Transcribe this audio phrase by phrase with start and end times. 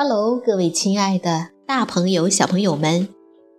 [0.00, 3.08] Hello，各位亲爱的大朋友、小朋友们，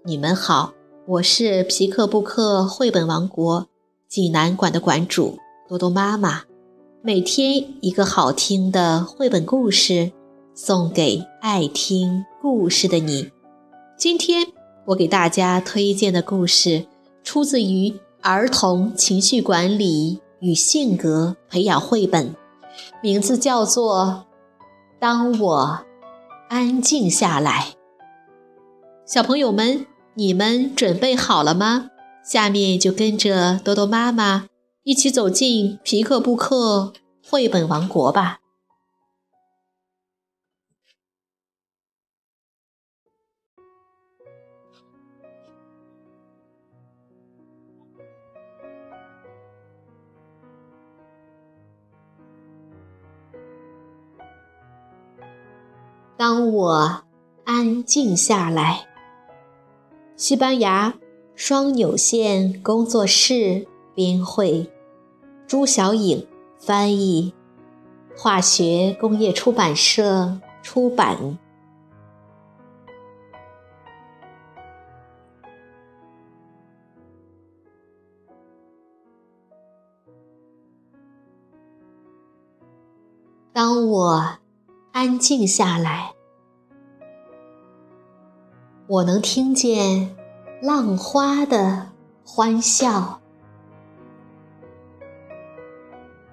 [0.06, 0.72] 你们好！
[1.06, 3.68] 我是皮克布克绘本王国
[4.08, 5.38] 济南馆的馆主
[5.68, 6.44] 多多妈妈。
[7.02, 10.14] 每天一个好听的绘本故事，
[10.54, 13.30] 送给爱听故事的你。
[13.98, 14.48] 今天
[14.86, 16.86] 我给大家推荐的故事，
[17.22, 22.34] 出自于儿童情绪管理与性格培养绘本，
[23.04, 24.06] 名字叫做
[25.02, 25.80] 《当我》。
[26.50, 27.76] 安静下来，
[29.06, 29.86] 小朋友们，
[30.16, 31.92] 你们准备好了吗？
[32.26, 34.48] 下面就跟着多多妈妈
[34.84, 36.92] 一起走进皮克布克
[37.24, 38.40] 绘本王国吧。
[56.20, 57.04] 当我
[57.46, 58.86] 安静下来，
[60.18, 60.94] 西班牙
[61.34, 64.70] 双纽线工作室编绘，
[65.48, 67.34] 朱小颖翻译，
[68.18, 71.38] 化学工业出版社出版。
[83.54, 84.39] 当我。
[85.00, 86.14] 安静下来，
[88.86, 90.14] 我能听见
[90.62, 91.88] 浪花的
[92.26, 93.22] 欢笑，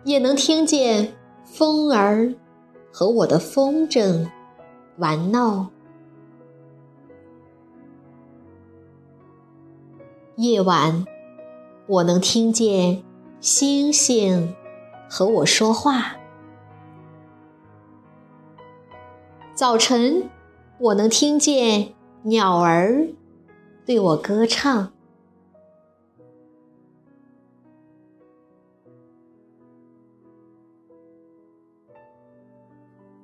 [0.02, 2.34] 也能听见风儿
[2.92, 4.28] 和我的风筝
[4.96, 5.70] 玩闹。
[10.34, 11.06] 夜晚，
[11.86, 13.04] 我能听见
[13.38, 14.56] 星星
[15.08, 16.16] 和我说话。
[19.56, 20.28] 早晨，
[20.78, 21.94] 我能听见
[22.24, 23.08] 鸟儿
[23.86, 24.92] 对我歌唱。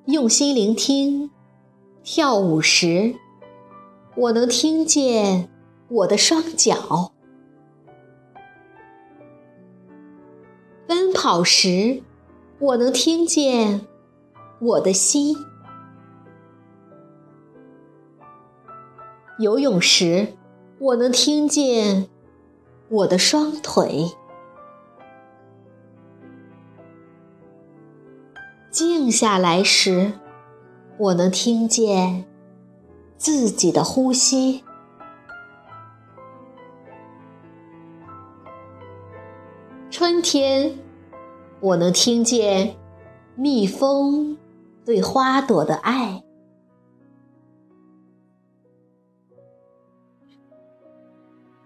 [0.07, 1.31] 用心聆听，
[2.03, 3.15] 跳舞时，
[4.17, 5.51] 我能听见
[5.89, 7.13] 我的双脚；
[10.87, 12.03] 奔跑时，
[12.59, 13.87] 我能听见
[14.63, 15.37] 我的心。
[19.43, 20.35] 游泳时，
[20.79, 22.07] 我能听见
[22.89, 24.15] 我的双腿；
[28.71, 30.13] 静下来时，
[30.97, 32.25] 我能听见
[33.17, 34.63] 自己的呼吸。
[39.91, 40.79] 春天，
[41.59, 42.77] 我能听见
[43.35, 44.39] 蜜蜂
[44.85, 46.23] 对花朵的爱。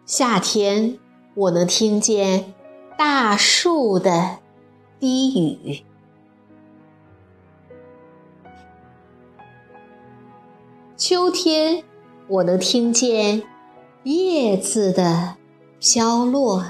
[0.06, 1.00] 夏天，
[1.34, 2.54] 我能听见
[2.96, 4.38] 大树的
[5.00, 5.82] 低语；
[10.96, 11.82] 秋天，
[12.28, 13.42] 我能听见
[14.04, 15.34] 叶子的
[15.80, 16.62] 飘落；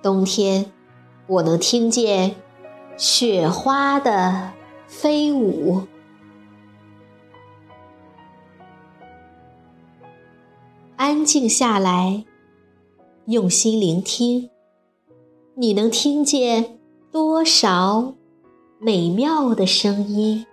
[0.00, 0.70] 冬天，
[1.26, 2.36] 我能听见
[2.96, 4.52] 雪花的
[4.86, 5.88] 飞舞。
[11.24, 12.24] 静下来，
[13.26, 14.50] 用心聆听，
[15.54, 16.78] 你能听见
[17.10, 18.14] 多少
[18.78, 20.44] 美妙的声音？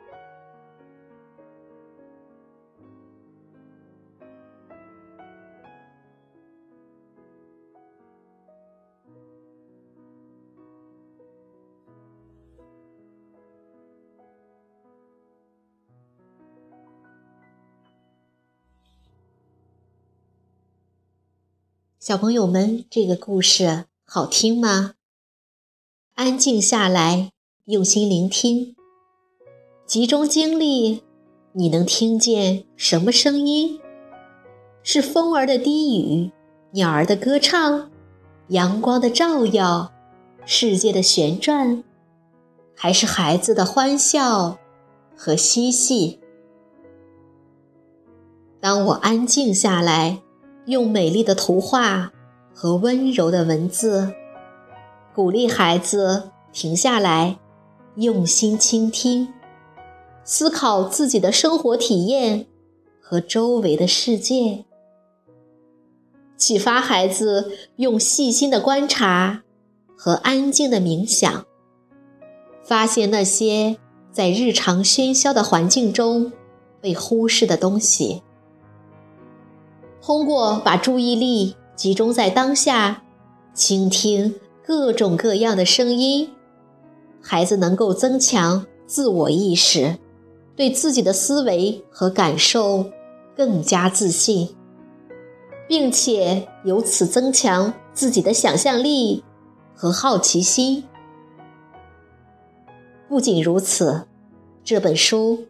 [22.10, 24.96] 小朋友们，这个故事好听吗？
[26.16, 27.34] 安静下来，
[27.66, 28.76] 用心聆听，
[29.86, 31.04] 集中精力，
[31.54, 33.80] 你能听见什么声音？
[34.82, 36.32] 是风儿的低语，
[36.72, 37.92] 鸟儿的歌唱，
[38.48, 39.92] 阳光的照耀，
[40.48, 41.84] 世界的旋转，
[42.76, 44.58] 还是孩子的欢笑
[45.16, 46.20] 和嬉戏？
[48.60, 50.24] 当我安静下来。
[50.70, 52.14] 用美丽的图画
[52.54, 54.14] 和温柔的文字，
[55.16, 57.40] 鼓励孩子停下来，
[57.96, 59.34] 用心倾听，
[60.24, 62.46] 思考自己的生活体验
[63.02, 64.66] 和周围的世界，
[66.38, 69.42] 启发孩子用细心的观察
[69.98, 71.48] 和安静的冥想，
[72.64, 73.78] 发现那些
[74.12, 76.32] 在日常喧嚣的环境中
[76.80, 78.22] 被忽视的东西。
[80.02, 83.04] 通过把注意力集中在当下，
[83.54, 84.36] 倾听
[84.66, 86.30] 各种各样的声音，
[87.22, 89.98] 孩子能够增强自我意识，
[90.56, 92.86] 对自己的思维和感受
[93.36, 94.56] 更加自信，
[95.68, 99.24] 并且由此增强自己的想象力
[99.76, 100.84] 和好奇心。
[103.08, 104.08] 不仅如此，
[104.64, 105.46] 这本书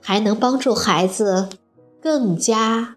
[0.00, 1.48] 还能帮助孩子
[2.02, 2.96] 更加。